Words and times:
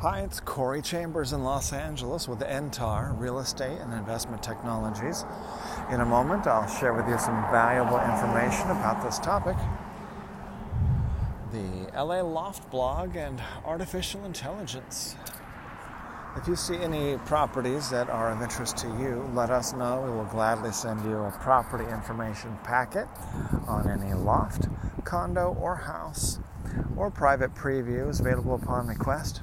Hi, 0.00 0.20
it's 0.20 0.40
Corey 0.40 0.80
Chambers 0.80 1.34
in 1.34 1.44
Los 1.44 1.74
Angeles 1.74 2.26
with 2.26 2.38
NTAR 2.38 3.20
Real 3.20 3.38
Estate 3.38 3.78
and 3.82 3.92
Investment 3.92 4.42
Technologies. 4.42 5.26
In 5.92 6.00
a 6.00 6.06
moment, 6.06 6.46
I'll 6.46 6.66
share 6.66 6.94
with 6.94 7.06
you 7.06 7.18
some 7.18 7.38
valuable 7.50 8.00
information 8.00 8.70
about 8.70 9.02
this 9.04 9.18
topic 9.18 9.56
the 11.52 11.92
LA 11.94 12.22
Loft 12.22 12.70
blog 12.70 13.14
and 13.14 13.42
artificial 13.66 14.24
intelligence. 14.24 15.16
If 16.34 16.48
you 16.48 16.56
see 16.56 16.76
any 16.76 17.18
properties 17.26 17.90
that 17.90 18.08
are 18.08 18.30
of 18.30 18.40
interest 18.40 18.78
to 18.78 18.86
you, 18.86 19.30
let 19.34 19.50
us 19.50 19.74
know. 19.74 20.00
We 20.00 20.12
will 20.12 20.24
gladly 20.24 20.72
send 20.72 21.04
you 21.04 21.18
a 21.18 21.30
property 21.42 21.84
information 21.84 22.56
packet 22.64 23.06
on 23.68 23.86
any 23.90 24.14
loft, 24.14 24.66
condo, 25.04 25.54
or 25.60 25.76
house, 25.76 26.38
or 26.96 27.10
private 27.10 27.54
previews 27.54 28.20
available 28.20 28.54
upon 28.54 28.86
request. 28.86 29.42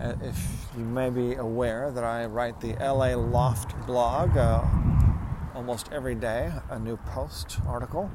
if 0.00 0.66
you 0.76 0.84
may 0.84 1.10
be 1.10 1.34
aware 1.34 1.90
that 1.90 2.04
I 2.04 2.26
write 2.26 2.60
the 2.60 2.74
LA 2.74 3.14
Loft 3.16 3.74
blog 3.86 4.36
uh, 4.36 4.64
almost 5.54 5.90
every 5.92 6.14
day, 6.14 6.52
a 6.70 6.78
new 6.78 6.96
post 6.98 7.58
article 7.66 8.10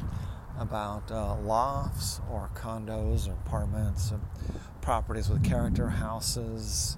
about 0.59 1.11
uh, 1.11 1.35
lofts 1.41 2.21
or 2.31 2.49
condos 2.55 3.27
or 3.27 3.33
apartments, 3.33 4.11
and 4.11 4.21
properties 4.81 5.29
with 5.29 5.43
character, 5.43 5.89
houses 5.89 6.97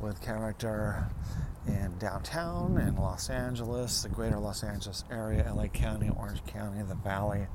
with 0.00 0.20
character 0.20 1.08
in 1.66 1.96
downtown 1.98 2.76
in 2.76 2.96
Los 2.96 3.30
Angeles, 3.30 4.02
the 4.02 4.08
greater 4.10 4.38
Los 4.38 4.62
Angeles 4.62 5.04
area, 5.10 5.50
LA 5.54 5.66
County, 5.68 6.10
Orange 6.14 6.44
County, 6.44 6.82
the 6.82 6.94
Valley, 6.96 7.46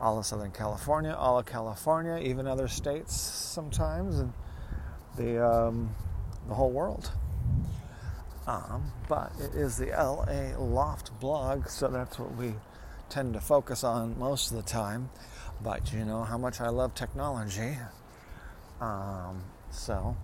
all 0.00 0.18
of 0.18 0.26
Southern 0.26 0.50
California, 0.50 1.14
all 1.16 1.38
of 1.38 1.46
California, 1.46 2.18
even 2.18 2.48
other 2.48 2.66
states 2.66 3.14
sometimes, 3.14 4.18
and 4.18 4.32
the, 5.18 5.46
um, 5.46 5.94
the 6.48 6.54
whole 6.54 6.70
world. 6.70 7.10
Um, 8.46 8.92
but 9.08 9.32
it 9.38 9.54
is 9.54 9.76
the 9.76 9.88
LA 9.88 10.58
Loft 10.58 11.18
blog, 11.20 11.68
so 11.68 11.88
that's 11.88 12.18
what 12.18 12.34
we 12.36 12.54
tend 13.10 13.34
to 13.34 13.40
focus 13.40 13.84
on 13.84 14.18
most 14.18 14.50
of 14.50 14.56
the 14.56 14.62
time. 14.62 15.10
But 15.62 15.92
you 15.92 16.04
know 16.04 16.22
how 16.22 16.38
much 16.38 16.60
I 16.60 16.70
love 16.70 16.94
technology. 16.94 17.76
Um, 18.80 19.42
so, 19.70 20.16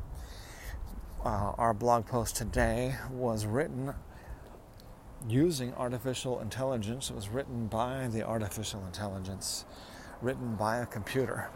uh, 1.24 1.52
our 1.58 1.74
blog 1.74 2.06
post 2.06 2.36
today 2.36 2.94
was 3.10 3.44
written 3.44 3.94
using 5.28 5.74
artificial 5.74 6.40
intelligence. 6.40 7.10
It 7.10 7.16
was 7.16 7.28
written 7.28 7.66
by 7.66 8.08
the 8.08 8.22
artificial 8.22 8.84
intelligence, 8.86 9.64
written 10.22 10.54
by 10.54 10.78
a 10.78 10.86
computer. 10.86 11.50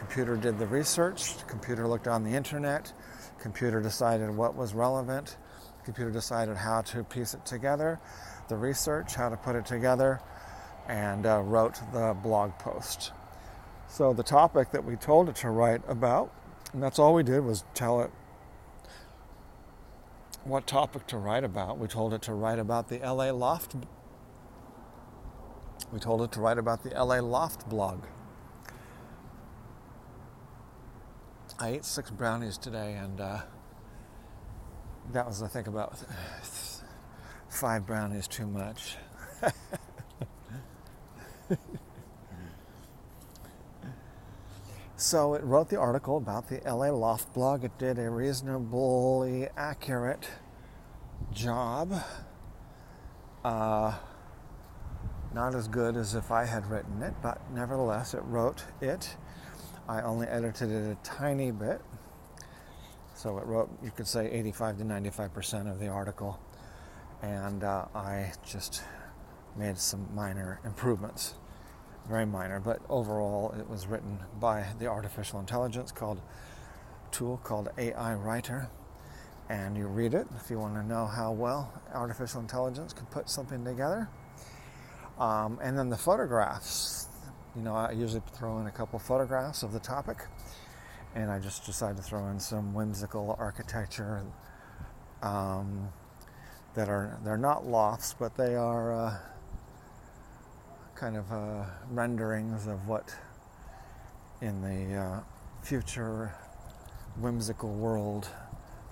Computer 0.00 0.34
did 0.34 0.58
the 0.58 0.66
research, 0.66 1.46
computer 1.46 1.86
looked 1.86 2.08
on 2.08 2.24
the 2.24 2.30
internet, 2.30 2.90
computer 3.38 3.82
decided 3.82 4.30
what 4.30 4.56
was 4.56 4.72
relevant, 4.72 5.36
computer 5.84 6.10
decided 6.10 6.56
how 6.56 6.80
to 6.80 7.04
piece 7.04 7.34
it 7.34 7.44
together, 7.44 8.00
the 8.48 8.56
research, 8.56 9.14
how 9.14 9.28
to 9.28 9.36
put 9.36 9.54
it 9.54 9.66
together, 9.66 10.18
and 10.88 11.26
uh, 11.26 11.42
wrote 11.42 11.78
the 11.92 12.16
blog 12.22 12.58
post. 12.58 13.12
So 13.88 14.14
the 14.14 14.22
topic 14.22 14.70
that 14.70 14.82
we 14.82 14.96
told 14.96 15.28
it 15.28 15.36
to 15.36 15.50
write 15.50 15.82
about, 15.86 16.32
and 16.72 16.82
that's 16.82 16.98
all 16.98 17.12
we 17.12 17.22
did 17.22 17.44
was 17.44 17.64
tell 17.74 18.00
it 18.00 18.10
what 20.44 20.66
topic 20.66 21.06
to 21.08 21.18
write 21.18 21.44
about. 21.44 21.76
We 21.76 21.88
told 21.88 22.14
it 22.14 22.22
to 22.22 22.32
write 22.32 22.58
about 22.58 22.88
the 22.88 23.00
LA 23.00 23.32
Loft. 23.32 23.76
We 25.92 26.00
told 26.00 26.22
it 26.22 26.32
to 26.32 26.40
write 26.40 26.56
about 26.56 26.84
the 26.84 26.90
LA 26.90 27.20
Loft 27.20 27.68
blog. 27.68 28.04
I 31.62 31.72
ate 31.72 31.84
six 31.84 32.10
brownies 32.10 32.56
today, 32.56 32.94
and 32.94 33.20
uh, 33.20 33.40
that 35.12 35.26
was, 35.26 35.42
I 35.42 35.48
think, 35.48 35.66
about 35.66 35.92
five 37.50 37.86
brownies 37.86 38.26
too 38.26 38.46
much. 38.46 38.96
so 44.96 45.34
it 45.34 45.44
wrote 45.44 45.68
the 45.68 45.76
article 45.76 46.16
about 46.16 46.48
the 46.48 46.62
LA 46.64 46.88
Loft 46.88 47.34
blog. 47.34 47.62
It 47.62 47.78
did 47.78 47.98
a 47.98 48.08
reasonably 48.08 49.48
accurate 49.54 50.30
job. 51.30 51.92
Uh, 53.44 53.98
not 55.34 55.54
as 55.54 55.68
good 55.68 55.98
as 55.98 56.14
if 56.14 56.30
I 56.30 56.46
had 56.46 56.70
written 56.70 57.02
it, 57.02 57.12
but 57.20 57.38
nevertheless, 57.52 58.14
it 58.14 58.22
wrote 58.24 58.64
it. 58.80 59.14
I 59.90 60.02
only 60.02 60.28
edited 60.28 60.70
it 60.70 60.92
a 60.92 60.94
tiny 61.02 61.50
bit. 61.50 61.80
So 63.16 63.38
it 63.38 63.44
wrote, 63.44 63.70
you 63.82 63.90
could 63.90 64.06
say, 64.06 64.30
85 64.30 64.78
to 64.78 64.84
95% 64.84 65.68
of 65.68 65.80
the 65.80 65.88
article. 65.88 66.38
And 67.22 67.64
uh, 67.64 67.86
I 67.92 68.32
just 68.46 68.84
made 69.56 69.76
some 69.76 70.06
minor 70.14 70.60
improvements. 70.64 71.34
Very 72.08 72.24
minor, 72.24 72.60
but 72.60 72.80
overall, 72.88 73.52
it 73.58 73.68
was 73.68 73.88
written 73.88 74.20
by 74.38 74.64
the 74.78 74.86
artificial 74.86 75.40
intelligence 75.40 75.90
called 75.90 76.20
tool 77.10 77.40
called 77.42 77.70
AI 77.76 78.14
Writer. 78.14 78.68
And 79.48 79.76
you 79.76 79.88
read 79.88 80.14
it 80.14 80.28
if 80.36 80.50
you 80.50 80.60
want 80.60 80.76
to 80.76 80.84
know 80.84 81.06
how 81.06 81.32
well 81.32 81.72
artificial 81.92 82.40
intelligence 82.40 82.92
can 82.92 83.06
put 83.06 83.28
something 83.28 83.64
together. 83.64 84.08
Um, 85.18 85.58
and 85.60 85.76
then 85.76 85.90
the 85.90 85.96
photographs. 85.96 86.99
You 87.56 87.62
know, 87.62 87.74
I 87.74 87.90
usually 87.90 88.22
throw 88.34 88.58
in 88.58 88.68
a 88.68 88.70
couple 88.70 89.00
photographs 89.00 89.64
of 89.64 89.72
the 89.72 89.80
topic, 89.80 90.18
and 91.16 91.32
I 91.32 91.40
just 91.40 91.66
decided 91.66 91.96
to 91.96 92.02
throw 92.02 92.28
in 92.28 92.38
some 92.38 92.72
whimsical 92.72 93.34
architecture 93.40 94.22
um, 95.20 95.88
that 96.74 96.88
are 96.88 97.18
they're 97.24 97.36
not 97.36 97.66
lofts, 97.66 98.14
but 98.16 98.36
they 98.36 98.54
are 98.54 98.92
uh, 98.94 99.18
kind 100.94 101.16
of 101.16 101.32
uh, 101.32 101.64
renderings 101.90 102.68
of 102.68 102.86
what 102.86 103.16
in 104.40 104.62
the 104.62 104.96
uh, 104.96 105.20
future 105.60 106.32
whimsical 107.18 107.72
world 107.72 108.28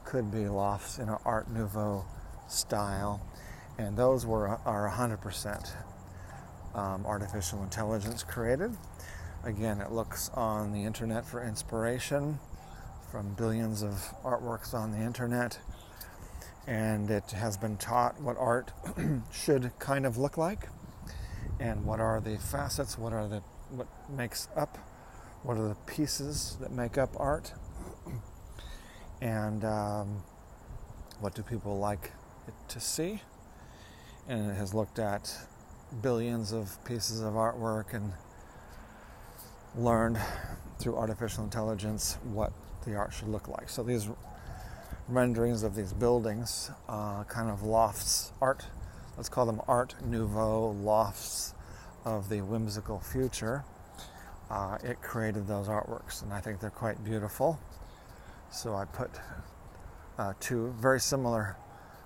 could 0.04 0.32
be 0.32 0.48
lofts 0.48 0.98
in 0.98 1.08
an 1.08 1.18
Art 1.24 1.48
Nouveau 1.48 2.04
style, 2.48 3.20
and 3.78 3.97
those 3.97 4.26
were 4.26 4.48
are 4.48 4.91
100% 4.91 5.70
um, 6.74 7.04
artificial 7.06 7.62
intelligence 7.62 8.22
created. 8.22 8.76
Again, 9.44 9.80
it 9.80 9.92
looks 9.92 10.30
on 10.34 10.72
the 10.72 10.84
internet 10.84 11.24
for 11.24 11.42
inspiration 11.42 12.38
from 13.10 13.34
billions 13.34 13.82
of 13.82 13.92
artworks 14.22 14.74
on 14.74 14.92
the 14.92 14.98
internet, 14.98 15.58
and 16.66 17.10
it 17.10 17.30
has 17.30 17.56
been 17.56 17.76
taught 17.76 18.20
what 18.20 18.36
art 18.38 18.72
should 19.32 19.72
kind 19.78 20.04
of 20.04 20.18
look 20.18 20.36
like, 20.36 20.68
and 21.58 21.84
what 21.84 22.00
are 22.00 22.20
the 22.20 22.36
facets, 22.36 22.98
what 22.98 23.12
are 23.12 23.26
the 23.28 23.42
what 23.70 23.86
makes 24.10 24.48
up, 24.56 24.76
what 25.42 25.56
are 25.56 25.68
the 25.68 25.76
pieces 25.86 26.56
that 26.60 26.72
make 26.72 26.98
up 26.98 27.10
art, 27.18 27.52
and 29.22 29.64
um, 29.64 30.22
what 31.20 31.34
do 31.34 31.42
people 31.42 31.78
like 31.78 32.12
to 32.68 32.80
see, 32.80 33.22
and 34.28 34.50
it 34.50 34.54
has 34.54 34.74
looked 34.74 34.98
at 34.98 35.34
billions 36.02 36.52
of 36.52 36.82
pieces 36.84 37.20
of 37.20 37.34
artwork 37.34 37.94
and 37.94 38.12
learned 39.76 40.18
through 40.78 40.96
artificial 40.96 41.44
intelligence 41.44 42.18
what 42.32 42.52
the 42.86 42.94
art 42.94 43.12
should 43.12 43.28
look 43.28 43.48
like. 43.48 43.68
So 43.68 43.82
these 43.82 44.08
renderings 45.08 45.62
of 45.62 45.74
these 45.74 45.92
buildings, 45.92 46.70
uh, 46.88 47.24
kind 47.24 47.50
of 47.50 47.62
lofts, 47.62 48.32
art, 48.40 48.66
let's 49.16 49.28
call 49.28 49.46
them 49.46 49.60
Art 49.66 49.94
Nouveau 50.04 50.70
lofts 50.82 51.54
of 52.04 52.28
the 52.28 52.40
whimsical 52.42 53.00
future. 53.00 53.64
Uh, 54.50 54.78
it 54.82 55.00
created 55.02 55.46
those 55.46 55.68
artworks, 55.68 56.22
and 56.22 56.32
I 56.32 56.40
think 56.40 56.60
they're 56.60 56.70
quite 56.70 57.02
beautiful. 57.04 57.58
So 58.50 58.74
I 58.74 58.84
put 58.86 59.10
uh, 60.18 60.32
two 60.40 60.74
very 60.78 61.00
similar. 61.00 61.56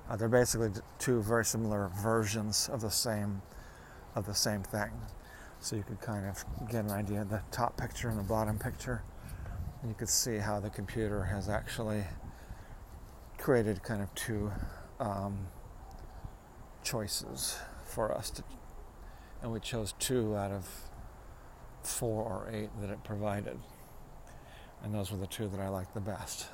Uh, 0.09 0.17
they're 0.17 0.29
basically 0.29 0.71
two 0.99 1.23
very 1.23 1.45
similar 1.45 1.91
versions 2.03 2.69
of 2.73 2.81
the 2.81 2.91
same 2.91 3.43
of 4.15 4.27
the 4.27 4.35
same 4.35 4.63
thing. 4.63 4.91
So 5.61 5.77
you 5.77 5.85
could 5.85 6.01
kind 6.01 6.27
of 6.27 6.45
get 6.69 6.85
an 6.85 6.91
idea 6.91 7.23
of 7.23 7.31
the 7.31 7.43
top 7.51 7.77
picture 7.77 8.09
and 8.09 8.19
the 8.19 8.25
bottom 8.25 8.59
picture. 8.59 9.03
And 9.81 9.91
you 9.91 9.95
could 9.95 10.09
see 10.09 10.39
how 10.39 10.61
the 10.61 10.71
computer 10.71 11.25
has 11.25 11.49
actually 11.49 12.05
created 13.39 13.83
kind 13.83 14.03
of 14.03 14.15
two 14.15 14.53
um, 15.01 15.47
choices 16.83 17.59
for 17.85 18.13
us 18.13 18.31
to, 18.31 18.45
and 19.43 19.53
we 19.53 19.61
chose 19.61 19.95
two 19.99 20.37
out 20.37 20.53
of 20.53 20.69
four 21.83 22.23
or 22.23 22.49
eight 22.53 22.71
that 22.81 22.91
it 22.91 23.03
provided. 23.05 23.59
And 24.83 24.95
those 24.95 25.11
were 25.13 25.19
the 25.19 25.27
two 25.27 25.49
that 25.49 25.61
I 25.61 25.69
liked 25.69 25.95
the 25.95 26.01
best. 26.01 26.47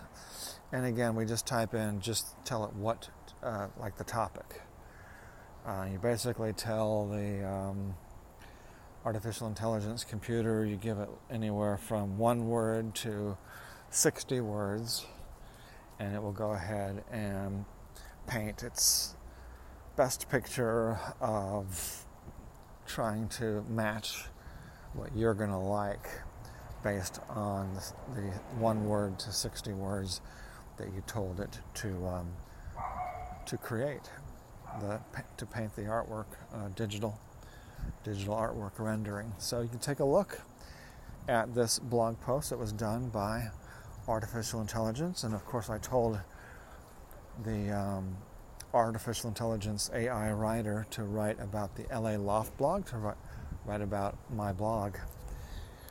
And 0.72 0.84
again, 0.84 1.14
we 1.14 1.24
just 1.24 1.46
type 1.46 1.74
in, 1.74 2.00
just 2.00 2.34
tell 2.44 2.64
it 2.64 2.74
what, 2.74 3.08
uh, 3.42 3.68
like 3.78 3.96
the 3.96 4.04
topic. 4.04 4.60
Uh, 5.68 5.84
you 5.92 5.98
basically 5.98 6.50
tell 6.54 7.06
the 7.08 7.46
um, 7.46 7.94
artificial 9.04 9.46
intelligence 9.46 10.02
computer, 10.02 10.64
you 10.64 10.76
give 10.76 10.98
it 10.98 11.10
anywhere 11.30 11.76
from 11.76 12.16
one 12.16 12.48
word 12.48 12.94
to 12.94 13.36
60 13.90 14.40
words, 14.40 15.04
and 15.98 16.14
it 16.14 16.22
will 16.22 16.32
go 16.32 16.52
ahead 16.52 17.04
and 17.12 17.66
paint 18.26 18.62
its 18.62 19.14
best 19.94 20.30
picture 20.30 20.98
of 21.20 22.06
trying 22.86 23.28
to 23.28 23.62
match 23.68 24.24
what 24.94 25.14
you're 25.14 25.34
going 25.34 25.50
to 25.50 25.58
like 25.58 26.08
based 26.82 27.20
on 27.28 27.78
the, 28.14 28.22
one 28.58 28.86
word 28.86 29.18
to 29.18 29.30
60 29.30 29.74
words 29.74 30.22
that 30.78 30.86
you 30.94 31.02
told 31.06 31.40
it 31.40 31.60
to 31.74 32.06
um, 32.06 32.30
to 33.44 33.58
create 33.58 34.08
the 34.80 35.00
to 35.36 35.46
paint 35.46 35.74
the 35.76 35.82
artwork 35.82 36.26
uh, 36.54 36.68
digital 36.76 37.18
digital 38.04 38.34
artwork 38.34 38.72
rendering 38.78 39.32
so 39.38 39.60
you 39.60 39.68
can 39.68 39.78
take 39.78 40.00
a 40.00 40.04
look 40.04 40.40
at 41.28 41.54
this 41.54 41.78
blog 41.78 42.20
post 42.20 42.50
that 42.50 42.58
was 42.58 42.72
done 42.72 43.08
by 43.08 43.48
artificial 44.06 44.60
intelligence 44.60 45.24
and 45.24 45.34
of 45.34 45.44
course 45.44 45.68
I 45.70 45.78
told 45.78 46.18
the 47.44 47.70
um, 47.70 48.16
artificial 48.74 49.28
intelligence 49.28 49.90
AI 49.94 50.32
writer 50.32 50.86
to 50.90 51.04
write 51.04 51.40
about 51.40 51.76
the 51.76 51.84
LA 51.94 52.16
Loft 52.16 52.56
blog 52.58 52.86
to 52.86 52.96
write 52.98 53.16
write 53.68 53.82
about 53.82 54.16
my 54.34 54.52
blog. 54.52 54.96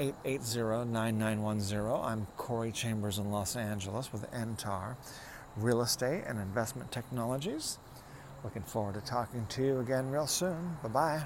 880 0.00 0.90
9910. 0.90 2.02
I'm 2.02 2.26
Corey 2.38 2.72
Chambers 2.72 3.18
in 3.18 3.30
Los 3.30 3.54
Angeles 3.54 4.12
with 4.12 4.30
NTAR 4.30 4.96
real 5.56 5.82
estate 5.82 6.24
and 6.26 6.38
investment 6.38 6.90
technologies. 6.90 7.78
Looking 8.42 8.62
forward 8.62 8.94
to 8.94 9.02
talking 9.02 9.44
to 9.50 9.62
you 9.62 9.80
again 9.80 10.10
real 10.10 10.26
soon. 10.26 10.78
Bye 10.82 10.88
bye. 10.88 11.22